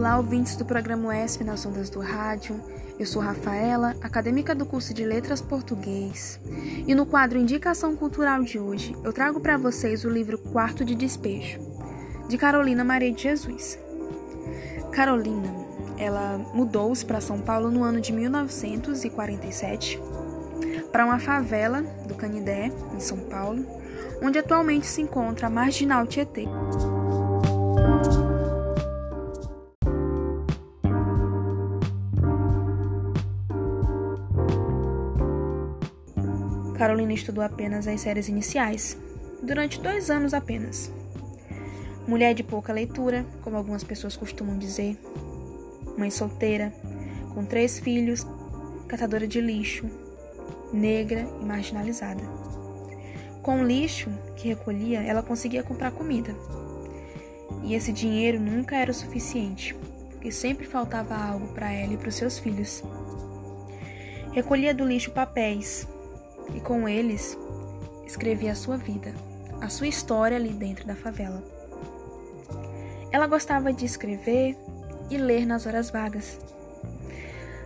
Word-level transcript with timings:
Olá, 0.00 0.16
ouvintes 0.16 0.56
do 0.56 0.64
programa 0.64 1.14
ESP 1.14 1.44
nas 1.44 1.66
ondas 1.66 1.90
do 1.90 2.00
rádio. 2.00 2.58
Eu 2.98 3.04
sou 3.04 3.20
Rafaela, 3.20 3.94
acadêmica 4.00 4.54
do 4.54 4.64
curso 4.64 4.94
de 4.94 5.04
Letras 5.04 5.42
Português. 5.42 6.40
E 6.86 6.94
no 6.94 7.04
quadro 7.04 7.38
Indicação 7.38 7.94
Cultural 7.94 8.42
de 8.42 8.58
hoje, 8.58 8.96
eu 9.04 9.12
trago 9.12 9.40
para 9.40 9.58
vocês 9.58 10.02
o 10.02 10.08
livro 10.08 10.38
Quarto 10.38 10.86
de 10.86 10.94
Despejo, 10.94 11.60
de 12.30 12.38
Carolina 12.38 12.82
Maria 12.82 13.12
de 13.12 13.24
Jesus. 13.24 13.78
Carolina, 14.90 15.54
ela 15.98 16.38
mudou-se 16.54 17.04
para 17.04 17.20
São 17.20 17.38
Paulo 17.38 17.70
no 17.70 17.82
ano 17.82 18.00
de 18.00 18.10
1947, 18.10 20.00
para 20.90 21.04
uma 21.04 21.18
favela 21.18 21.82
do 22.08 22.14
Canidé, 22.14 22.72
em 22.94 23.00
São 23.00 23.18
Paulo, 23.18 23.66
onde 24.22 24.38
atualmente 24.38 24.86
se 24.86 25.02
encontra 25.02 25.48
a 25.48 25.50
Marginal 25.50 26.06
Tietê. 26.06 26.48
Carolina 36.80 37.12
estudou 37.12 37.44
apenas 37.44 37.86
as 37.86 38.00
séries 38.00 38.30
iniciais, 38.30 38.96
durante 39.42 39.78
dois 39.78 40.08
anos 40.08 40.32
apenas. 40.32 40.90
Mulher 42.08 42.32
de 42.32 42.42
pouca 42.42 42.72
leitura, 42.72 43.26
como 43.42 43.54
algumas 43.54 43.84
pessoas 43.84 44.16
costumam 44.16 44.56
dizer, 44.56 44.96
mãe 45.98 46.08
solteira, 46.08 46.72
com 47.34 47.44
três 47.44 47.78
filhos, 47.78 48.26
catadora 48.88 49.28
de 49.28 49.42
lixo, 49.42 49.90
negra 50.72 51.28
e 51.42 51.44
marginalizada. 51.44 52.22
Com 53.42 53.60
o 53.60 53.66
lixo 53.66 54.08
que 54.34 54.48
recolhia, 54.48 55.02
ela 55.02 55.22
conseguia 55.22 55.62
comprar 55.62 55.90
comida. 55.90 56.34
E 57.62 57.74
esse 57.74 57.92
dinheiro 57.92 58.40
nunca 58.40 58.74
era 58.74 58.90
o 58.90 58.94
suficiente, 58.94 59.76
porque 60.12 60.32
sempre 60.32 60.66
faltava 60.66 61.14
algo 61.14 61.48
para 61.48 61.70
ela 61.70 61.92
e 61.92 61.98
para 61.98 62.08
os 62.08 62.14
seus 62.14 62.38
filhos. 62.38 62.82
Recolhia 64.32 64.72
do 64.72 64.86
lixo 64.86 65.10
papéis, 65.10 65.86
e 66.54 66.60
com 66.60 66.88
eles 66.88 67.38
escrevia 68.06 68.52
a 68.52 68.54
sua 68.54 68.76
vida, 68.76 69.14
a 69.60 69.68
sua 69.68 69.86
história 69.86 70.36
ali 70.36 70.50
dentro 70.50 70.86
da 70.86 70.94
favela. 70.94 71.42
Ela 73.12 73.26
gostava 73.26 73.72
de 73.72 73.84
escrever 73.84 74.56
e 75.10 75.16
ler 75.16 75.46
nas 75.46 75.66
horas 75.66 75.90
vagas. 75.90 76.38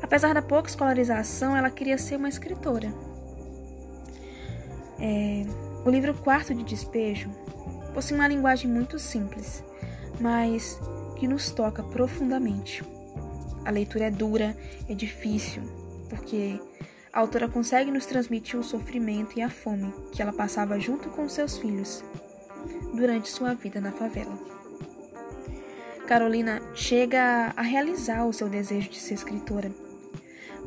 Apesar 0.00 0.34
da 0.34 0.42
pouca 0.42 0.68
escolarização, 0.68 1.56
ela 1.56 1.70
queria 1.70 1.98
ser 1.98 2.16
uma 2.16 2.28
escritora. 2.28 2.92
É, 5.00 5.44
o 5.84 5.90
livro 5.90 6.14
Quarto 6.14 6.54
de 6.54 6.62
Despejo 6.62 7.30
possui 7.92 8.16
uma 8.16 8.28
linguagem 8.28 8.70
muito 8.70 8.98
simples, 8.98 9.64
mas 10.20 10.78
que 11.16 11.26
nos 11.26 11.50
toca 11.50 11.82
profundamente. 11.82 12.84
A 13.64 13.70
leitura 13.70 14.06
é 14.06 14.10
dura, 14.10 14.56
é 14.88 14.94
difícil, 14.94 15.62
porque 16.08 16.60
a 17.12 17.20
autora 17.20 17.46
consegue 17.46 17.90
nos 17.90 18.06
transmitir 18.06 18.58
o 18.58 18.64
sofrimento 18.64 19.38
e 19.38 19.42
a 19.42 19.50
fome 19.50 19.92
que 20.12 20.22
ela 20.22 20.32
passava 20.32 20.80
junto 20.80 21.10
com 21.10 21.28
seus 21.28 21.58
filhos 21.58 22.02
durante 22.94 23.28
sua 23.28 23.54
vida 23.54 23.80
na 23.80 23.92
favela. 23.92 24.38
Carolina 26.06 26.60
chega 26.74 27.52
a 27.54 27.62
realizar 27.62 28.26
o 28.26 28.32
seu 28.32 28.48
desejo 28.48 28.88
de 28.88 28.98
ser 28.98 29.14
escritora, 29.14 29.70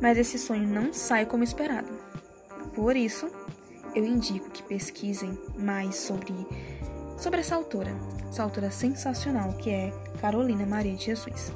mas 0.00 0.16
esse 0.18 0.38
sonho 0.38 0.68
não 0.68 0.92
sai 0.92 1.26
como 1.26 1.42
esperado. 1.42 1.88
Por 2.74 2.96
isso, 2.96 3.28
eu 3.94 4.04
indico 4.04 4.50
que 4.50 4.62
pesquisem 4.62 5.36
mais 5.58 5.96
sobre, 5.96 6.34
sobre 7.18 7.40
essa 7.40 7.56
autora, 7.56 7.94
essa 8.28 8.42
autora 8.42 8.70
sensacional 8.70 9.52
que 9.54 9.70
é 9.70 9.92
Carolina 10.20 10.64
Maria 10.64 10.94
de 10.94 11.06
Jesus. 11.06 11.52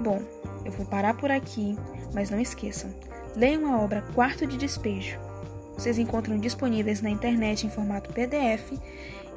Bom, 0.00 0.22
eu 0.64 0.72
vou 0.72 0.86
parar 0.86 1.14
por 1.14 1.30
aqui, 1.30 1.76
mas 2.12 2.30
não 2.30 2.40
esqueçam, 2.40 2.92
Leiam 3.36 3.66
a 3.66 3.80
obra 3.80 4.02
Quarto 4.14 4.46
de 4.46 4.56
Despejo. 4.56 5.18
Vocês 5.76 5.98
encontram 5.98 6.38
disponíveis 6.38 7.02
na 7.02 7.10
internet 7.10 7.66
em 7.66 7.70
formato 7.70 8.12
PDF 8.12 8.78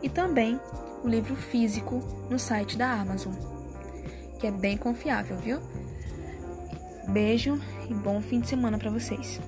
e 0.03 0.09
também 0.09 0.59
o 1.03 1.07
livro 1.07 1.35
físico 1.35 1.99
no 2.29 2.37
site 2.37 2.77
da 2.77 2.91
Amazon, 2.91 3.33
que 4.39 4.45
é 4.45 4.51
bem 4.51 4.77
confiável, 4.77 5.37
viu? 5.37 5.59
Beijo 7.07 7.59
e 7.89 7.93
bom 7.93 8.21
fim 8.21 8.39
de 8.39 8.47
semana 8.47 8.77
para 8.77 8.91
vocês. 8.91 9.41